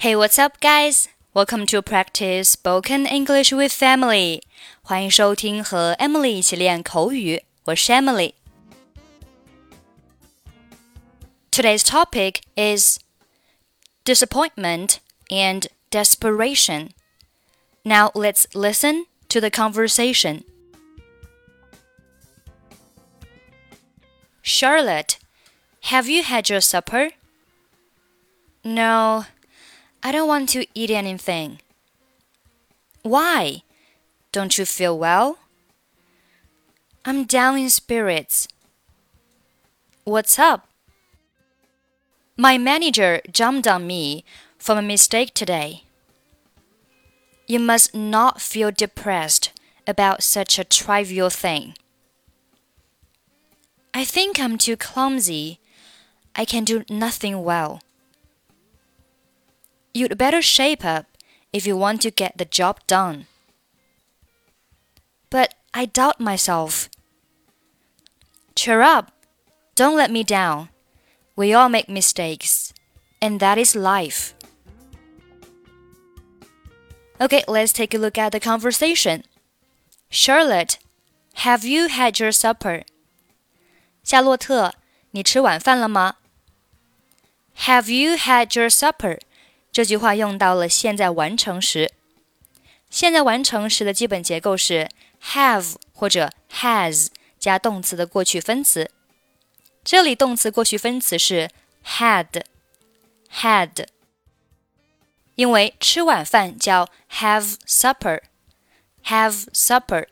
[0.00, 1.08] Hey, what's up, guys?
[1.34, 4.42] Welcome to practice spoken English with Emily.
[4.80, 7.42] 欢迎收听和 Emily 一起练口语。
[7.64, 8.34] 我是 Emily。
[11.50, 13.00] Today's topic is
[14.04, 14.98] disappointment
[15.30, 16.90] and desperation.
[17.82, 20.44] Now let's listen to the conversation.
[24.44, 25.18] Charlotte,
[25.90, 27.10] have you had your supper?
[28.62, 29.24] No.
[30.02, 31.60] I don't want to eat anything.
[33.02, 33.62] Why?
[34.32, 35.38] Don't you feel well?
[37.04, 38.48] I'm down in spirits.
[40.04, 40.68] What's up?
[42.36, 44.24] My manager jumped on me
[44.58, 45.84] for a mistake today.
[47.46, 49.52] You must not feel depressed
[49.86, 51.74] about such a trivial thing.
[53.94, 55.58] I think I'm too clumsy.
[56.36, 57.80] I can do nothing well.
[59.97, 61.05] You'd better shape up
[61.51, 63.27] if you want to get the job done.
[65.29, 66.89] But I doubt myself.
[68.55, 69.11] Cheer up.
[69.75, 70.69] Don't let me down.
[71.35, 72.73] We all make mistakes,
[73.19, 74.35] and that is life.
[77.19, 79.23] Okay, let's take a look at the conversation.
[80.09, 80.77] Charlotte,
[81.35, 82.83] have you had your supper?
[84.03, 84.73] 夏洛特，
[85.11, 86.17] 你吃晚饭了吗？
[87.65, 89.19] Have you had your supper？
[89.77, 91.91] 这句话用到了现在完成时。
[92.89, 94.87] 现在完成时的基本结构是
[95.31, 97.07] have 或者 has
[97.39, 98.91] 加动词的过去分词。
[99.83, 101.49] 这里动词过去分词是
[101.85, 103.87] had，had。
[105.35, 110.05] 因为吃晚饭叫 have supper，have supper。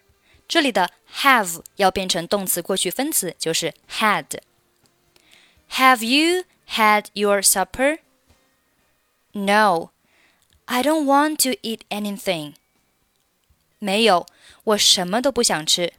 [0.48, 8.00] 这里的 have 要变成动词过去分词，就是 had。Have you had your supper?
[9.36, 9.92] No,
[10.66, 12.56] I don't want to eat anything.
[13.80, 14.26] 没有，
[14.66, 15.94] 我什么都不想吃。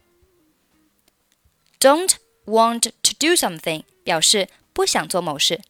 [1.81, 5.61] Don't want to do something 表示不想做某事。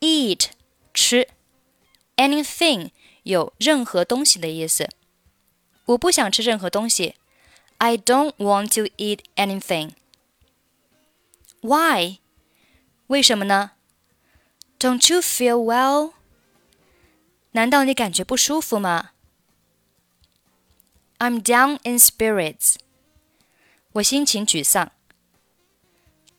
[0.00, 0.50] Eat
[0.92, 1.28] 吃，
[2.16, 2.90] anything
[3.22, 4.88] 有任何东西的意思。
[5.86, 7.14] 我不想吃任何东西。
[7.78, 9.92] I don't want to eat anything.
[11.60, 12.18] Why?
[13.06, 13.72] 为什么呢？
[14.78, 16.12] Don't you feel well?
[17.53, 19.11] 难道你感觉不舒服吗
[21.19, 22.75] ？I'm down in spirits.
[23.93, 24.91] 我心情沮丧。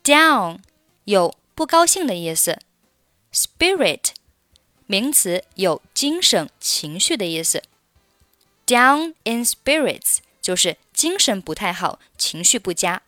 [0.03, 0.59] Down
[1.05, 2.59] 有不高兴的意思
[3.33, 4.11] ，spirit
[4.87, 7.63] 名词有精神、情绪的意思。
[8.67, 13.03] Down in spirits 就是精神不太好，情绪不佳。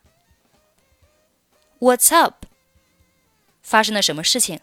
[1.79, 2.45] What's up？
[3.61, 4.61] 发生了什么事情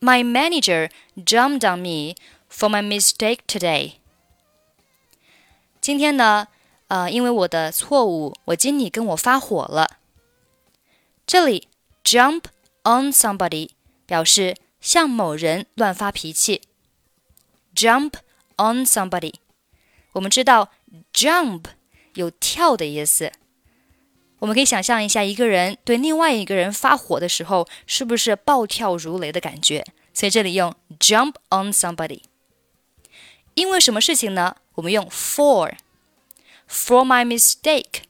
[0.00, 2.16] ？My manager jumped on me
[2.50, 3.94] for my mistake today。
[5.80, 6.48] 今天呢，
[6.88, 9.98] 呃，因为我的错误，我经理跟我发火了。
[11.26, 11.68] 这里
[12.04, 12.44] jump
[12.82, 13.70] on somebody
[14.06, 16.62] 表示向某人乱发脾气。
[17.74, 18.14] Jump
[18.56, 19.34] on somebody，
[20.12, 20.70] 我们知道
[21.12, 21.64] jump
[22.14, 23.32] 有跳的意思。
[24.39, 29.83] 我们可以想象一下，一个人对另外一个人发火的时候，是不是暴跳如雷的感觉？
[30.13, 32.21] 所以这里用 jump on somebody。
[33.55, 34.57] 因为什么事情呢？
[34.75, 38.03] 我们用 for，for my mistake，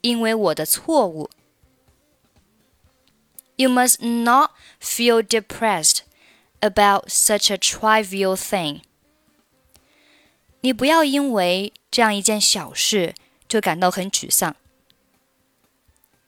[0.00, 1.28] 因为我的错误。
[3.56, 5.98] You must not feel depressed
[6.60, 8.80] about such a trivial thing。
[10.60, 13.14] 你不要因为这样一件小事
[13.46, 14.56] 就感到很沮丧。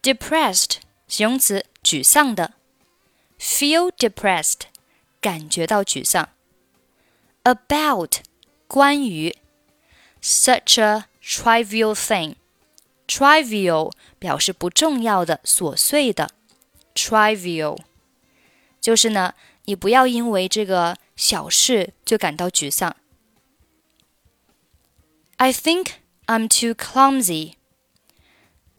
[0.01, 2.51] depressed 形容词，沮丧的；
[3.39, 4.61] feel depressed
[5.19, 6.29] 感觉到沮丧。
[7.43, 8.17] about
[8.67, 9.35] 关于
[10.21, 16.31] such a trivial thing，trivial 表示不重要的、琐碎的，
[16.95, 17.79] trivial
[18.81, 19.35] 就是呢，
[19.65, 22.95] 你不要因为这个小事就感到沮丧。
[25.37, 25.87] I think
[26.27, 27.53] I'm too clumsy.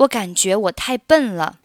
[0.00, 1.60] 我感觉我太笨了。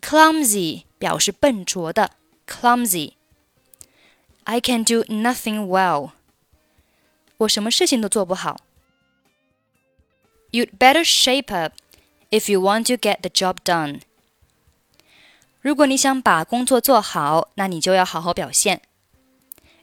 [0.00, 2.12] Clumsy 表示笨拙的，
[2.46, 6.12] clumsy。I can do nothing well。
[7.38, 8.60] 我什么事情都做不好。
[10.50, 11.74] You'd better shape up
[12.30, 14.00] if you want to get the job done。
[15.60, 18.82] 如果你想把工作做好，那你就要好好表现。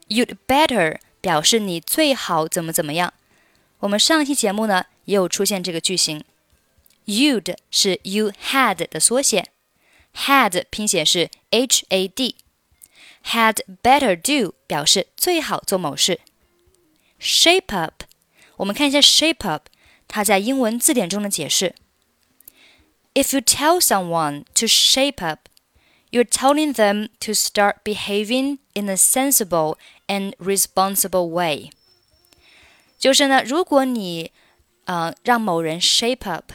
[0.08, 3.14] You'd better 表示你最好怎么怎么样。
[3.78, 6.22] 我们上一期节目呢也有出现这个句型。
[7.06, 9.48] You'd 是 you had 的缩写，
[10.14, 12.36] had 拼写是 h a d。
[13.24, 16.20] had better do 表示最好做某事。
[17.20, 18.04] shape up，
[18.56, 19.66] 我们看一下 shape up，
[20.08, 21.74] 它在英文字典中的解释。
[23.12, 25.48] If you tell someone to shape up,
[26.10, 29.76] you're telling them to start behaving in a sensible
[30.06, 31.70] and responsible way.
[32.98, 34.32] 就是呢，如果你
[34.84, 36.52] 呃让某人 shape up，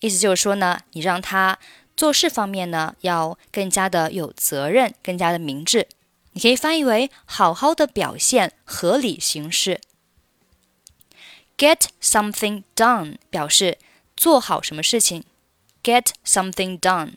[0.00, 1.58] 意思就是说呢，你让他
[1.96, 5.86] 做事方面呢要更加的有责任，更加的明智。
[6.32, 9.80] 你可以翻译为好好的表现，合理行事。
[11.58, 13.78] Get something done 表示
[14.16, 15.24] 做好什么事情。
[15.82, 17.14] get something done.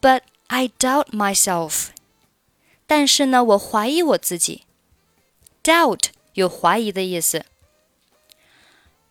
[0.00, 1.88] But I doubt myself.
[2.86, 4.64] 但是呢，我怀疑我自己。
[5.62, 7.44] Doubt 有怀疑的意思。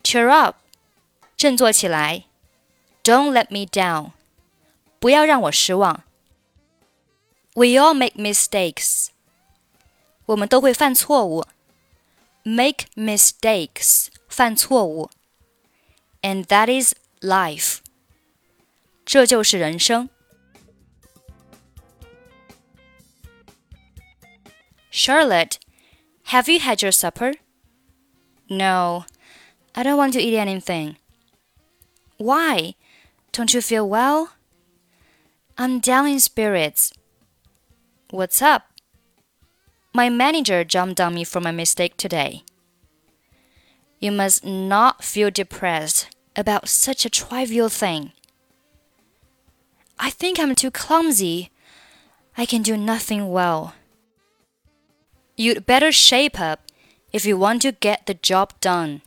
[0.03, 0.57] Cheer up，
[1.38, 2.24] 振作起来。
[3.02, 4.12] Don't let me down，
[4.98, 6.04] 不要让我失望。
[7.54, 9.08] We all make mistakes，
[10.26, 11.44] 我们都会犯错误。
[12.42, 15.10] Make mistakes，犯错误。
[16.22, 17.78] And that is life，
[19.04, 20.08] 这就是人生。
[24.90, 25.56] Charlotte,
[26.28, 27.36] have you had your supper?
[28.46, 29.04] No,
[29.72, 30.96] I don't want to eat anything.
[32.19, 32.75] Why?
[33.31, 34.33] Don't you feel well?
[35.57, 36.91] I'm down in spirits.
[38.11, 38.73] What's up?
[39.93, 42.43] My manager jumped on me for my mistake today.
[43.99, 48.11] You must not feel depressed about such a trivial thing.
[49.97, 51.51] I think I'm too clumsy.
[52.37, 53.75] I can do nothing well.
[55.37, 56.59] You'd better shape up
[57.13, 59.03] if you want to get the job done.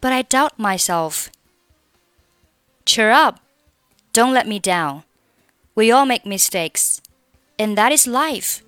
[0.00, 1.30] But I doubt myself.
[2.84, 3.40] Cheer up.
[4.12, 5.04] Don't let me down.
[5.74, 7.00] We all make mistakes,
[7.58, 8.62] and that is life.